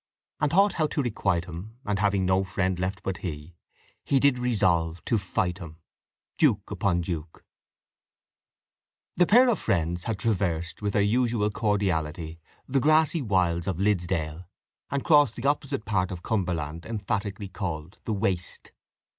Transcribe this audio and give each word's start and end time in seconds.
And 0.39 0.49
thought 0.49 0.73
how 0.73 0.87
to 0.87 1.03
requite 1.03 1.45
him, 1.45 1.77
And 1.85 1.99
having 1.99 2.25
no 2.25 2.43
friend 2.43 2.79
left 2.79 3.03
but 3.03 3.17
he, 3.17 3.53
He 4.03 4.19
did 4.19 4.39
resolve 4.39 5.05
to 5.05 5.19
fight 5.19 5.59
him. 5.59 5.77
Duke 6.39 6.71
upon 6.71 7.01
Duke 7.01 7.45
The 9.15 9.27
pair 9.27 9.47
of 9.47 9.59
friends 9.59 10.05
had 10.05 10.17
traversed 10.17 10.81
with 10.81 10.93
their 10.93 11.03
usual 11.03 11.51
cordiality 11.51 12.39
the 12.67 12.79
grassy 12.79 13.21
wilds 13.21 13.67
of 13.67 13.77
Liddesdale, 13.79 14.45
and 14.89 15.05
crossed 15.05 15.35
the 15.35 15.47
opposite 15.47 15.85
part 15.85 16.09
of 16.09 16.23
Cumberland, 16.23 16.83
emphatically 16.83 17.49
called 17.49 17.99
The 18.05 18.13
Waste. 18.13 18.71